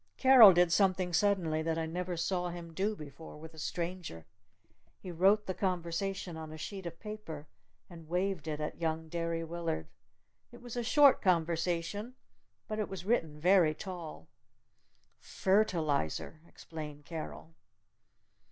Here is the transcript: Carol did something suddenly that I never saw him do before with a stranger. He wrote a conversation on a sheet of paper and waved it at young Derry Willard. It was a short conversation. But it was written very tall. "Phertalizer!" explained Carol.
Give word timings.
Carol 0.17 0.51
did 0.51 0.71
something 0.71 1.13
suddenly 1.13 1.61
that 1.61 1.77
I 1.77 1.85
never 1.85 2.17
saw 2.17 2.49
him 2.49 2.73
do 2.73 2.95
before 2.95 3.37
with 3.37 3.53
a 3.53 3.59
stranger. 3.59 4.25
He 4.99 5.11
wrote 5.11 5.47
a 5.47 5.53
conversation 5.53 6.35
on 6.35 6.51
a 6.51 6.57
sheet 6.57 6.87
of 6.87 6.99
paper 6.99 7.45
and 7.87 8.09
waved 8.09 8.47
it 8.47 8.59
at 8.59 8.81
young 8.81 9.09
Derry 9.09 9.43
Willard. 9.43 9.85
It 10.51 10.59
was 10.59 10.75
a 10.75 10.81
short 10.83 11.21
conversation. 11.21 12.15
But 12.67 12.79
it 12.79 12.89
was 12.89 13.05
written 13.05 13.39
very 13.39 13.75
tall. 13.75 14.27
"Phertalizer!" 15.21 16.39
explained 16.47 17.05
Carol. 17.05 17.53